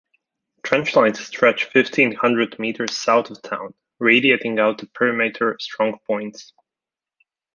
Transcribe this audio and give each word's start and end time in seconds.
Trenchlines 0.63 1.17
stretched 1.17 1.65
fifteen 1.65 2.11
hundred 2.11 2.57
meters 2.57 2.97
south 2.97 3.29
of 3.29 3.39
town, 3.43 3.75
radiating 3.99 4.57
out 4.57 4.79
to 4.79 4.87
perimeter 4.87 5.55
strong 5.59 5.99
points. 6.07 6.53